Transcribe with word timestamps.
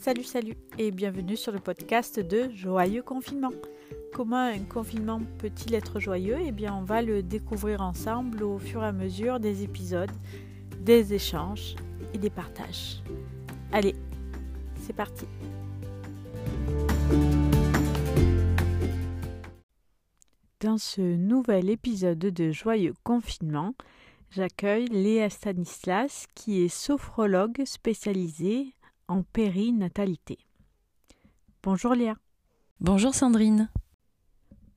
Salut, 0.00 0.24
salut 0.24 0.56
et 0.78 0.92
bienvenue 0.92 1.36
sur 1.36 1.52
le 1.52 1.58
podcast 1.58 2.20
de 2.20 2.48
Joyeux 2.54 3.02
Confinement. 3.02 3.52
Comment 4.14 4.46
un 4.46 4.60
confinement 4.60 5.20
peut-il 5.36 5.74
être 5.74 6.00
joyeux? 6.00 6.38
Eh 6.42 6.52
bien, 6.52 6.74
on 6.74 6.84
va 6.84 7.02
le 7.02 7.22
découvrir 7.22 7.82
ensemble 7.82 8.42
au 8.42 8.58
fur 8.58 8.82
et 8.82 8.86
à 8.86 8.92
mesure 8.92 9.40
des 9.40 9.62
épisodes, 9.62 10.10
des 10.80 11.12
échanges 11.12 11.76
et 12.14 12.18
des 12.18 12.30
partages. 12.30 13.02
Allez, 13.72 13.94
c'est 14.80 14.94
parti 14.94 15.26
Dans 20.60 20.78
ce 20.78 21.02
nouvel 21.02 21.68
épisode 21.68 22.18
de 22.18 22.52
Joyeux 22.52 22.94
Confinement, 23.04 23.74
j'accueille 24.30 24.86
Léa 24.86 25.28
Stanislas 25.28 26.26
qui 26.34 26.62
est 26.62 26.68
sophrologue 26.68 27.66
spécialisée 27.66 28.72
en 29.10 29.24
périnatalité. 29.24 30.38
Bonjour 31.64 31.94
Léa. 31.94 32.14
Bonjour 32.78 33.14
Sandrine. 33.14 33.68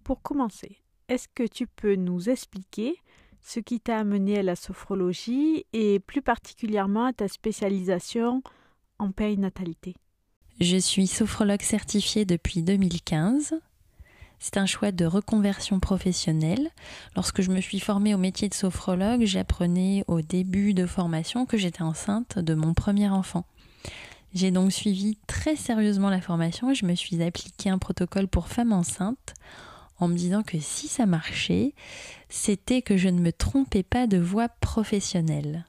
Pour 0.04 0.22
commencer, 0.22 0.78
est-ce 1.08 1.28
que 1.34 1.48
tu 1.48 1.68
peux 1.68 1.96
nous 1.96 2.30
expliquer 2.30 2.96
ce 3.42 3.60
qui 3.60 3.80
t'a 3.80 4.00
amené 4.00 4.40
à 4.40 4.44
la 4.44 4.56
sophrologie 4.56 5.66
et 5.72 6.00
plus 6.00 6.24
particulièrement 6.24 7.06
à 7.06 7.14
ta 7.14 7.28
spécialisation 7.28 8.42
en 8.98 9.12
périnatalité? 9.12 9.96
Je 10.60 10.78
suis 10.78 11.08
sophrologue 11.08 11.62
certifiée 11.62 12.26
depuis 12.26 12.64
2015. 12.64 13.54
C'est 14.40 14.58
un 14.58 14.66
choix 14.66 14.92
de 14.92 15.06
reconversion 15.06 15.80
professionnelle. 15.80 16.72
Lorsque 17.16 17.42
je 17.42 17.52
me 17.52 17.62
suis 17.62 17.80
formée 17.80 18.16
au 18.16 18.18
métier 18.18 18.50
de 18.50 18.54
sophrologue, 18.56 19.26
j'apprenais 19.26 20.04
au 20.08 20.22
début 20.22 20.74
de 20.74 20.88
formation 20.88 21.46
que 21.46 21.58
j'étais 21.58 21.84
enceinte 21.84 22.40
de 22.40 22.56
mon 22.56 22.74
premier 22.74 23.10
enfant. 23.10 23.46
J'ai 24.34 24.50
donc 24.50 24.72
suivi 24.72 25.18
très 25.28 25.56
sérieusement 25.56 26.10
la 26.10 26.22
formation 26.22 26.72
et 26.72 26.76
je 26.76 26.86
me 26.86 26.96
suis 26.96 27.22
appliqué 27.22 27.70
un 27.70 27.78
protocole 27.78 28.28
pour 28.28 28.48
femmes 28.48 28.74
enceintes 28.74 29.36
en 30.00 30.08
me 30.08 30.16
disant 30.16 30.42
que 30.42 30.60
si 30.60 30.88
ça 30.88 31.06
marchait, 31.06 31.76
c'était 32.30 32.82
que 32.82 32.98
je 32.98 33.10
ne 33.10 33.20
me 33.20 33.32
trompais 33.32 33.84
pas 33.84 34.08
de 34.08 34.18
voie 34.18 34.50
professionnelle. 34.50 35.66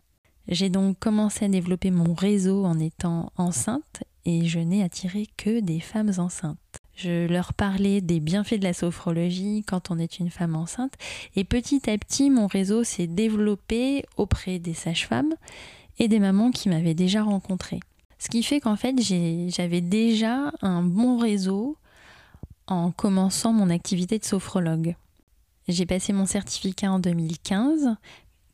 J'ai 0.49 0.71
donc 0.71 0.99
commencé 0.99 1.45
à 1.45 1.49
développer 1.49 1.91
mon 1.91 2.15
réseau 2.15 2.65
en 2.65 2.79
étant 2.79 3.33
enceinte 3.37 4.03
et 4.25 4.47
je 4.47 4.59
n'ai 4.59 4.83
attiré 4.83 5.27
que 5.37 5.61
des 5.61 5.81
femmes 5.81 6.13
enceintes. 6.17 6.59
Je 6.97 7.27
leur 7.27 7.53
parlais 7.53 8.01
des 8.01 8.21
bienfaits 8.21 8.59
de 8.61 8.65
la 8.65 8.73
sophrologie 8.73 9.63
quand 9.67 9.91
on 9.91 9.99
est 9.99 10.21
une 10.21 10.31
femme 10.31 10.57
enceinte 10.57 10.95
et 11.37 11.45
petit 11.45 11.91
à 11.91 11.99
petit 11.99 12.31
mon 12.31 12.47
réseau 12.47 12.83
s'est 12.83 13.09
développé 13.09 14.05
auprès 14.17 14.59
des 14.59 14.75
sages-femmes 14.75 15.35
et 15.99 16.09
des 16.09 16.19
mamans 16.19 16.51
qui 16.51 16.71
m'avaient 16.71 16.95
déjà 16.95 17.23
rencontrée. 17.23 17.81
Ce 18.19 18.29
qui 18.29 18.43
fait 18.43 18.61
qu'en 18.61 18.77
fait, 18.77 18.95
j'avais 19.01 19.81
déjà 19.81 20.53
un 20.63 20.83
bon 20.83 21.19
réseau 21.19 21.77
en 22.67 22.91
commençant 22.91 23.53
mon 23.53 23.71
activité 23.71 24.19
de 24.19 24.25
sophrologue. 24.25 24.97
J'ai 25.69 25.87
passé 25.87 26.13
mon 26.13 26.27
certificat 26.27 26.91
en 26.91 26.99
2015, 26.99 27.97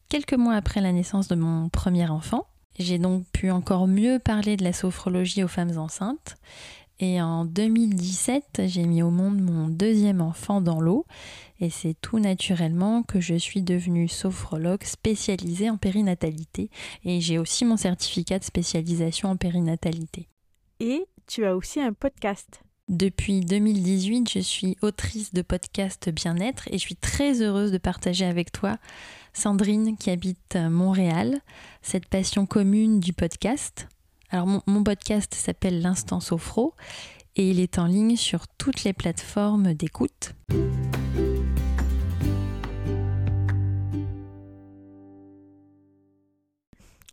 quelques 0.08 0.34
mois 0.34 0.54
après 0.54 0.80
la 0.80 0.92
naissance 0.92 1.28
de 1.28 1.34
mon 1.34 1.68
premier 1.68 2.08
enfant. 2.08 2.46
J'ai 2.78 2.98
donc 2.98 3.24
pu 3.32 3.50
encore 3.50 3.86
mieux 3.86 4.18
parler 4.18 4.56
de 4.56 4.64
la 4.64 4.72
sophrologie 4.72 5.44
aux 5.44 5.48
femmes 5.48 5.76
enceintes. 5.76 6.36
Et 7.02 7.20
en 7.22 7.46
2017, 7.46 8.62
j'ai 8.66 8.84
mis 8.84 9.02
au 9.02 9.08
monde 9.08 9.40
mon 9.40 9.68
deuxième 9.68 10.20
enfant 10.20 10.60
dans 10.60 10.80
l'eau. 10.80 11.06
Et 11.58 11.70
c'est 11.70 11.94
tout 12.02 12.18
naturellement 12.18 13.02
que 13.02 13.20
je 13.20 13.34
suis 13.34 13.62
devenue 13.62 14.06
sophrologue 14.06 14.84
spécialisée 14.84 15.70
en 15.70 15.78
périnatalité. 15.78 16.70
Et 17.04 17.22
j'ai 17.22 17.38
aussi 17.38 17.64
mon 17.64 17.78
certificat 17.78 18.38
de 18.38 18.44
spécialisation 18.44 19.30
en 19.30 19.36
périnatalité. 19.36 20.28
Et 20.78 21.06
tu 21.26 21.46
as 21.46 21.56
aussi 21.56 21.80
un 21.80 21.94
podcast. 21.94 22.62
Depuis 22.90 23.40
2018, 23.40 24.28
je 24.30 24.40
suis 24.40 24.76
autrice 24.82 25.32
de 25.32 25.40
podcast 25.40 26.10
bien-être 26.10 26.68
et 26.68 26.72
je 26.72 26.82
suis 26.82 26.96
très 26.96 27.40
heureuse 27.40 27.72
de 27.72 27.78
partager 27.78 28.26
avec 28.26 28.52
toi, 28.52 28.78
Sandrine, 29.32 29.96
qui 29.96 30.10
habite 30.10 30.56
Montréal, 30.56 31.40
cette 31.82 32.08
passion 32.08 32.46
commune 32.46 33.00
du 33.00 33.12
podcast. 33.12 33.88
Alors 34.32 34.46
mon, 34.46 34.84
podcast 34.84 35.34
s'appelle 35.34 35.82
L'Instant 35.82 36.20
Sophro 36.20 36.74
et 37.34 37.50
il 37.50 37.58
est 37.58 37.80
en 37.80 37.86
ligne 37.86 38.14
sur 38.14 38.46
toutes 38.46 38.84
les 38.84 38.92
plateformes 38.92 39.74
d'écoute. 39.74 40.34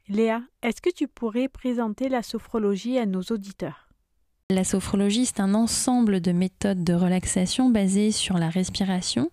Léa, 0.08 0.44
est-ce 0.62 0.80
que 0.80 0.94
tu 0.94 1.08
pourrais 1.08 1.48
présenter 1.48 2.08
la 2.08 2.22
sophrologie 2.22 3.00
à 3.00 3.08
nos 3.08 3.24
auditeurs? 3.24 3.90
La 4.52 4.64
sophrologie, 4.64 5.26
c'est 5.26 5.40
un 5.40 5.56
ensemble 5.56 6.22
de 6.22 6.32
méthodes 6.32 6.84
de 6.84 6.94
relaxation 6.94 7.70
basées 7.70 8.12
sur 8.12 8.38
la 8.38 8.50
respiration, 8.50 9.32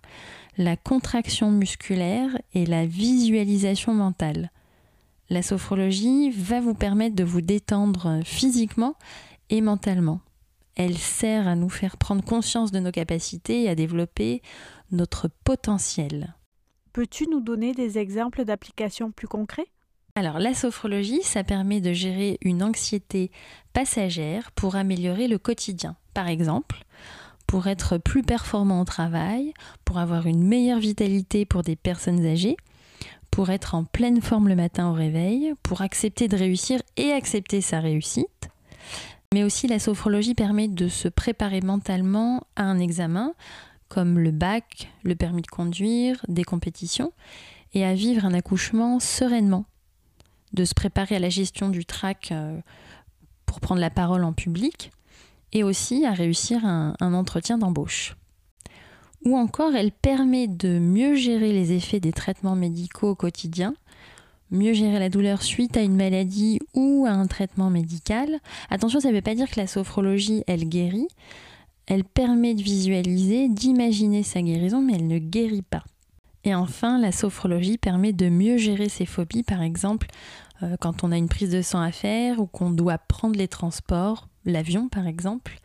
la 0.57 0.75
contraction 0.75 1.51
musculaire 1.51 2.31
et 2.53 2.65
la 2.65 2.87
visualisation 2.87 3.93
mentale. 3.93 4.49
La 5.29 5.41
sophrologie 5.41 6.29
va 6.31 6.61
vous 6.61 6.75
permettre 6.75 7.15
de 7.15 7.23
vous 7.23 7.41
détendre 7.41 8.19
physiquement 8.23 8.95
et 9.49 9.61
mentalement. 9.61 10.21
Elle 10.75 10.97
sert 10.97 11.47
à 11.47 11.55
nous 11.55 11.69
faire 11.69 11.97
prendre 11.97 12.23
conscience 12.23 12.71
de 12.71 12.79
nos 12.79 12.91
capacités 12.91 13.63
et 13.63 13.69
à 13.69 13.75
développer 13.75 14.41
notre 14.91 15.29
potentiel. 15.43 16.35
Peux-tu 16.93 17.27
nous 17.27 17.41
donner 17.41 17.73
des 17.73 17.97
exemples 17.97 18.45
d'applications 18.45 19.11
plus 19.11 19.27
concrets? 19.27 19.67
Alors 20.15 20.39
la 20.39 20.53
sophrologie, 20.53 21.23
ça 21.23 21.43
permet 21.43 21.81
de 21.81 21.91
gérer 21.91 22.37
une 22.41 22.63
anxiété 22.63 23.31
passagère 23.73 24.51
pour 24.51 24.75
améliorer 24.75 25.27
le 25.27 25.37
quotidien. 25.37 25.95
Par 26.13 26.27
exemple, 26.27 26.85
pour 27.47 27.67
être 27.67 27.97
plus 27.97 28.21
performant 28.21 28.81
au 28.81 28.85
travail, 28.85 29.53
pour 29.83 29.97
avoir 29.97 30.27
une 30.27 30.43
meilleure 30.43 30.79
vitalité 30.79 31.45
pour 31.45 31.63
des 31.63 31.75
personnes 31.75 32.25
âgées, 32.25 32.57
pour 33.35 33.49
être 33.49 33.75
en 33.75 33.83
pleine 33.83 34.21
forme 34.21 34.47
le 34.47 34.55
matin 34.55 34.89
au 34.89 34.93
réveil, 34.93 35.53
pour 35.61 35.81
accepter 35.81 36.29
de 36.29 36.37
réussir 36.37 36.81
et 36.95 37.11
accepter 37.11 37.59
sa 37.59 37.81
réussite. 37.81 38.47
Mais 39.33 39.43
aussi 39.43 39.67
la 39.67 39.77
sophrologie 39.77 40.35
permet 40.35 40.69
de 40.69 40.87
se 40.87 41.09
préparer 41.09 41.59
mentalement 41.59 42.47
à 42.55 42.63
un 42.63 42.79
examen 42.79 43.33
comme 43.89 44.19
le 44.19 44.31
bac, 44.31 44.89
le 45.03 45.15
permis 45.15 45.41
de 45.41 45.47
conduire, 45.47 46.25
des 46.29 46.45
compétitions, 46.45 47.11
et 47.73 47.83
à 47.83 47.93
vivre 47.93 48.23
un 48.23 48.33
accouchement 48.33 49.01
sereinement, 49.01 49.65
de 50.53 50.63
se 50.63 50.73
préparer 50.73 51.17
à 51.17 51.19
la 51.19 51.27
gestion 51.27 51.67
du 51.67 51.83
trac 51.83 52.29
euh, 52.31 52.57
pour 53.45 53.59
prendre 53.59 53.81
la 53.81 53.89
parole 53.89 54.23
en 54.23 54.31
public, 54.31 54.91
et 55.51 55.61
aussi 55.61 56.05
à 56.05 56.13
réussir 56.13 56.65
un, 56.65 56.95
un 57.01 57.13
entretien 57.13 57.57
d'embauche 57.57 58.15
ou 59.25 59.35
encore 59.35 59.75
elle 59.75 59.91
permet 59.91 60.47
de 60.47 60.79
mieux 60.79 61.15
gérer 61.15 61.51
les 61.51 61.73
effets 61.73 61.99
des 61.99 62.13
traitements 62.13 62.55
médicaux 62.55 63.09
au 63.09 63.15
quotidien, 63.15 63.73
mieux 64.51 64.73
gérer 64.73 64.99
la 64.99 65.09
douleur 65.09 65.41
suite 65.41 65.75
à 65.77 65.81
une 65.81 65.95
maladie 65.95 66.59
ou 66.73 67.05
à 67.07 67.11
un 67.11 67.27
traitement 67.27 67.69
médical. 67.69 68.39
Attention, 68.69 68.99
ça 68.99 69.09
ne 69.09 69.15
veut 69.15 69.21
pas 69.21 69.35
dire 69.35 69.49
que 69.49 69.59
la 69.59 69.67
sophrologie, 69.67 70.43
elle 70.47 70.69
guérit. 70.69 71.07
Elle 71.87 72.03
permet 72.03 72.55
de 72.55 72.61
visualiser, 72.61 73.49
d'imaginer 73.49 74.23
sa 74.23 74.41
guérison, 74.41 74.81
mais 74.81 74.93
elle 74.93 75.07
ne 75.07 75.19
guérit 75.19 75.61
pas. 75.61 75.83
Et 76.43 76.53
enfin, 76.53 76.99
la 76.99 77.11
sophrologie 77.11 77.77
permet 77.77 78.13
de 78.13 78.29
mieux 78.29 78.57
gérer 78.57 78.89
ses 78.89 79.05
phobies, 79.05 79.43
par 79.43 79.63
exemple 79.63 80.07
euh, 80.63 80.77
quand 80.79 81.03
on 81.03 81.11
a 81.11 81.17
une 81.17 81.29
prise 81.29 81.51
de 81.51 81.61
sang 81.61 81.81
à 81.81 81.91
faire 81.91 82.39
ou 82.39 82.45
qu'on 82.45 82.71
doit 82.71 82.97
prendre 82.97 83.35
les 83.35 83.47
transports, 83.47 84.27
l'avion 84.45 84.87
par 84.87 85.07
exemple. 85.07 85.59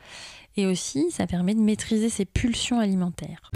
Et 0.56 0.66
aussi, 0.66 1.10
ça 1.10 1.26
permet 1.26 1.54
de 1.54 1.60
maîtriser 1.60 2.08
ses 2.08 2.24
pulsions 2.24 2.80
alimentaires. 2.80 3.50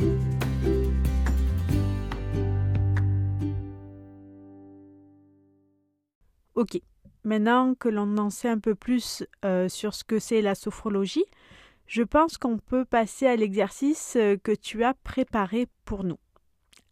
Ok, 6.54 6.80
maintenant 7.24 7.74
que 7.74 7.88
l'on 7.88 8.16
en 8.16 8.30
sait 8.30 8.48
un 8.48 8.58
peu 8.60 8.76
plus 8.76 9.24
euh, 9.44 9.68
sur 9.68 9.94
ce 9.94 10.04
que 10.04 10.20
c'est 10.20 10.40
la 10.40 10.54
sophrologie, 10.54 11.24
je 11.86 12.02
pense 12.02 12.38
qu'on 12.38 12.58
peut 12.58 12.84
passer 12.84 13.26
à 13.26 13.36
l'exercice 13.36 14.14
euh, 14.16 14.36
que 14.42 14.52
tu 14.52 14.84
as 14.84 14.94
préparé 14.94 15.66
pour 15.84 16.04
nous. 16.04 16.18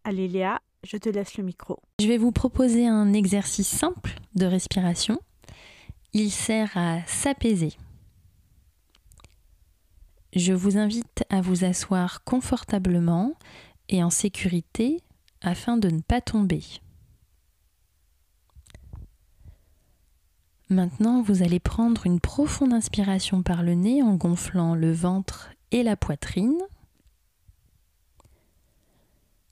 Allez 0.04 0.26
Léa, 0.26 0.60
je 0.84 0.96
te 0.96 1.08
laisse 1.08 1.36
le 1.36 1.44
micro. 1.44 1.78
Je 2.00 2.08
vais 2.08 2.18
vous 2.18 2.32
proposer 2.32 2.86
un 2.86 3.12
exercice 3.12 3.68
simple 3.68 4.16
de 4.34 4.46
respiration. 4.46 5.20
Il 6.12 6.30
sert 6.30 6.76
à 6.76 6.98
s'apaiser, 7.06 7.74
je 10.32 10.52
vous 10.52 10.78
invite 10.78 11.24
à 11.28 11.40
vous 11.40 11.64
asseoir 11.64 12.24
confortablement 12.24 13.34
et 13.88 14.02
en 14.02 14.10
sécurité 14.10 15.00
afin 15.42 15.76
de 15.76 15.88
ne 15.88 16.00
pas 16.00 16.20
tomber. 16.20 16.62
Maintenant, 20.70 21.20
vous 21.20 21.42
allez 21.42 21.60
prendre 21.60 22.06
une 22.06 22.20
profonde 22.20 22.72
inspiration 22.72 23.42
par 23.42 23.62
le 23.62 23.74
nez 23.74 24.02
en 24.02 24.14
gonflant 24.14 24.74
le 24.74 24.90
ventre 24.90 25.50
et 25.70 25.82
la 25.82 25.96
poitrine. 25.96 26.58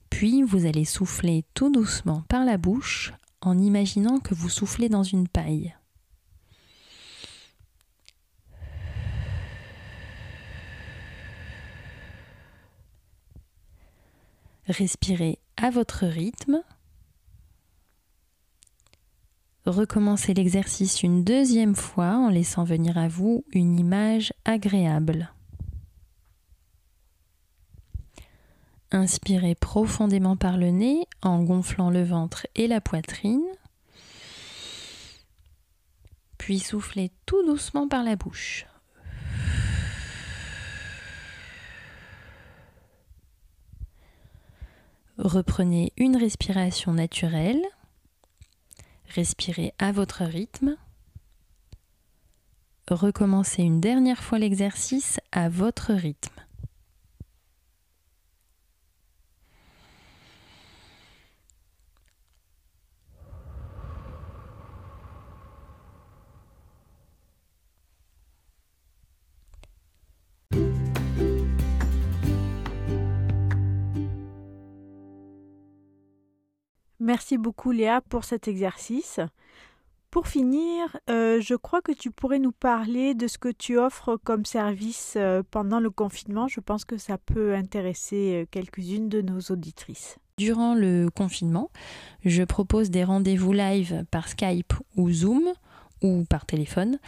Puis, 0.09 0.43
vous 0.43 0.65
allez 0.65 0.87
souffler 0.87 1.44
tout 1.53 1.71
doucement 1.71 2.23
par 2.29 2.44
la 2.47 2.56
bouche 2.56 3.12
en 3.43 3.59
imaginant 3.59 4.19
que 4.19 4.35
vous 4.35 4.49
soufflez 4.49 4.88
dans 4.88 5.03
une 5.03 5.29
paille. 5.29 5.75
Respirez 14.70 15.40
à 15.56 15.70
votre 15.70 16.06
rythme. 16.06 16.62
Recommencez 19.67 20.32
l'exercice 20.32 21.02
une 21.02 21.25
deuxième 21.25 21.75
fois 21.75 22.14
en 22.14 22.28
laissant 22.28 22.62
venir 22.62 22.96
à 22.96 23.08
vous 23.08 23.44
une 23.50 23.81
image 23.81 24.32
agréable. 24.44 25.32
Inspirez 28.93 29.56
profondément 29.56 30.37
par 30.37 30.56
le 30.56 30.70
nez 30.70 31.05
en 31.20 31.43
gonflant 31.43 31.90
le 31.90 32.05
ventre 32.05 32.46
et 32.55 32.69
la 32.69 32.81
poitrine. 32.81 33.43
Puis 36.38 36.61
soufflez 36.61 37.11
tout 37.26 37.44
doucement 37.44 37.88
par 37.88 38.05
la 38.05 38.14
bouche. 38.14 38.69
Reprenez 45.32 45.93
une 45.97 46.17
respiration 46.17 46.93
naturelle. 46.93 47.62
Respirez 49.15 49.73
à 49.79 49.93
votre 49.93 50.25
rythme. 50.25 50.77
Recommencez 52.91 53.62
une 53.62 53.81
dernière 53.81 54.25
fois 54.25 54.41
l'exercice 54.41 55.21
à 55.31 55.49
votre 55.49 55.93
rythme. 55.93 56.35
Merci 77.10 77.38
beaucoup 77.38 77.72
Léa 77.72 78.02
pour 78.02 78.22
cet 78.22 78.46
exercice. 78.46 79.18
Pour 80.12 80.28
finir, 80.28 80.96
euh, 81.10 81.40
je 81.40 81.56
crois 81.56 81.82
que 81.82 81.90
tu 81.90 82.12
pourrais 82.12 82.38
nous 82.38 82.52
parler 82.52 83.16
de 83.16 83.26
ce 83.26 83.36
que 83.36 83.48
tu 83.48 83.78
offres 83.78 84.16
comme 84.22 84.44
service 84.44 85.14
euh, 85.16 85.42
pendant 85.50 85.80
le 85.80 85.90
confinement. 85.90 86.46
Je 86.46 86.60
pense 86.60 86.84
que 86.84 86.98
ça 86.98 87.18
peut 87.18 87.56
intéresser 87.56 88.42
euh, 88.42 88.46
quelques-unes 88.48 89.08
de 89.08 89.22
nos 89.22 89.40
auditrices. 89.50 90.18
Durant 90.38 90.76
le 90.76 91.08
confinement, 91.12 91.72
je 92.24 92.44
propose 92.44 92.90
des 92.90 93.02
rendez-vous 93.02 93.54
live 93.54 94.04
par 94.12 94.28
Skype 94.28 94.72
ou 94.94 95.10
Zoom 95.10 95.42
ou 96.02 96.24
par 96.30 96.46
téléphone 96.46 97.00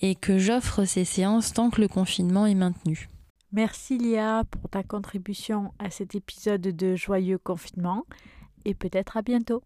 et 0.00 0.14
que 0.14 0.38
j'offre 0.38 0.86
ces 0.86 1.04
séances 1.04 1.52
tant 1.52 1.68
que 1.68 1.82
le 1.82 1.88
confinement 1.88 2.46
est 2.46 2.54
maintenu. 2.54 3.10
Merci 3.52 3.98
Léa 3.98 4.44
pour 4.50 4.70
ta 4.70 4.82
contribution 4.82 5.74
à 5.78 5.90
cet 5.90 6.14
épisode 6.14 6.62
de 6.62 6.96
Joyeux 6.96 7.36
confinement 7.36 8.06
et 8.64 8.74
peut-être 8.74 9.16
à 9.16 9.22
bientôt. 9.22 9.62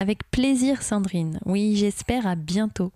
Avec 0.00 0.30
plaisir 0.30 0.82
Sandrine, 0.82 1.40
oui 1.46 1.76
j'espère 1.76 2.26
à 2.26 2.34
bientôt. 2.34 2.92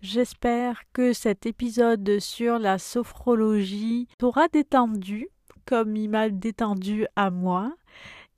J'espère 0.00 0.82
que 0.92 1.12
cet 1.12 1.46
épisode 1.46 2.18
sur 2.20 2.58
la 2.58 2.78
sophrologie 2.78 4.06
t'aura 4.18 4.48
détendu 4.48 5.28
comme 5.66 5.96
il 5.96 6.10
m'a 6.10 6.28
détendu 6.28 7.06
à 7.16 7.30
moi 7.30 7.74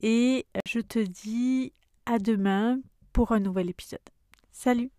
et 0.01 0.45
je 0.65 0.79
te 0.79 0.99
dis 0.99 1.73
à 2.05 2.19
demain 2.19 2.79
pour 3.13 3.31
un 3.31 3.39
nouvel 3.39 3.69
épisode. 3.69 3.99
Salut 4.51 4.91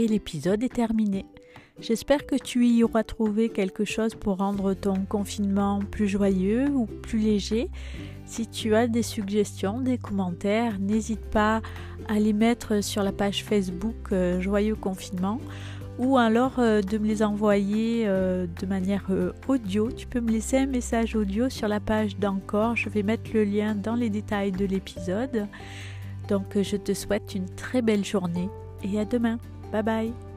et 0.00 0.08
l'épisode 0.08 0.62
est 0.62 0.74
terminé. 0.74 1.26
J'espère 1.80 2.26
que 2.26 2.36
tu 2.36 2.66
y 2.66 2.84
auras 2.84 3.04
trouvé 3.04 3.48
quelque 3.48 3.84
chose 3.84 4.14
pour 4.14 4.38
rendre 4.38 4.74
ton 4.74 5.04
confinement 5.08 5.80
plus 5.90 6.08
joyeux 6.08 6.68
ou 6.68 6.86
plus 6.86 7.18
léger. 7.18 7.70
Si 8.26 8.46
tu 8.46 8.74
as 8.74 8.86
des 8.86 9.02
suggestions, 9.02 9.80
des 9.80 9.98
commentaires, 9.98 10.78
n'hésite 10.78 11.24
pas 11.30 11.62
à 12.08 12.18
les 12.18 12.32
mettre 12.32 12.82
sur 12.82 13.02
la 13.02 13.12
page 13.12 13.44
Facebook 13.44 14.12
euh, 14.12 14.40
Joyeux 14.40 14.74
Confinement 14.74 15.40
ou 15.98 16.16
alors 16.16 16.58
euh, 16.58 16.80
de 16.80 16.96
me 16.98 17.06
les 17.06 17.22
envoyer 17.22 18.04
euh, 18.06 18.46
de 18.60 18.66
manière 18.66 19.06
audio. 19.48 19.90
Tu 19.90 20.06
peux 20.06 20.20
me 20.20 20.30
laisser 20.30 20.58
un 20.58 20.66
message 20.66 21.16
audio 21.16 21.48
sur 21.48 21.68
la 21.68 21.80
page 21.80 22.16
d'encore. 22.18 22.76
Je 22.76 22.88
vais 22.88 23.02
mettre 23.02 23.30
le 23.32 23.44
lien 23.44 23.74
dans 23.74 23.94
les 23.94 24.10
détails 24.10 24.52
de 24.52 24.64
l'épisode. 24.64 25.46
Donc 26.28 26.60
je 26.60 26.76
te 26.76 26.94
souhaite 26.94 27.34
une 27.34 27.48
très 27.54 27.82
belle 27.82 28.04
journée 28.04 28.48
et 28.82 28.98
à 28.98 29.04
demain. 29.04 29.38
Bye 29.70 29.82
bye. 29.82 30.29